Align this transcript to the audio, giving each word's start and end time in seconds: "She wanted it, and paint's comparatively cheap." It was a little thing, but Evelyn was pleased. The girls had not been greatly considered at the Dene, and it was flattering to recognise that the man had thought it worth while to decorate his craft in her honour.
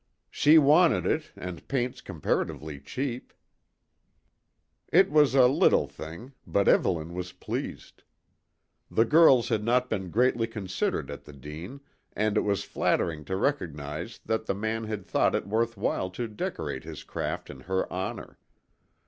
"She 0.31 0.57
wanted 0.57 1.05
it, 1.05 1.31
and 1.35 1.67
paint's 1.67 2.01
comparatively 2.01 2.79
cheap." 2.79 3.33
It 4.91 5.11
was 5.11 5.35
a 5.35 5.45
little 5.47 5.85
thing, 5.87 6.33
but 6.47 6.67
Evelyn 6.67 7.13
was 7.13 7.33
pleased. 7.33 8.01
The 8.89 9.05
girls 9.05 9.49
had 9.49 9.63
not 9.63 9.91
been 9.91 10.09
greatly 10.09 10.47
considered 10.47 11.11
at 11.11 11.25
the 11.25 11.33
Dene, 11.33 11.81
and 12.13 12.35
it 12.35 12.41
was 12.41 12.63
flattering 12.63 13.23
to 13.25 13.35
recognise 13.35 14.19
that 14.25 14.47
the 14.47 14.55
man 14.55 14.85
had 14.85 15.05
thought 15.05 15.35
it 15.35 15.45
worth 15.45 15.77
while 15.77 16.09
to 16.09 16.27
decorate 16.27 16.83
his 16.83 17.03
craft 17.03 17.51
in 17.51 17.59
her 17.59 17.87
honour. 17.93 18.39